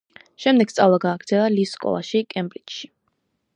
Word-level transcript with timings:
შემდეგ 0.45 0.71
სწავლა 0.73 0.99
გააგრძელა 1.03 1.51
ლის 1.57 1.75
სკოლაში, 1.77 2.25
კემბრიჯში. 2.35 2.93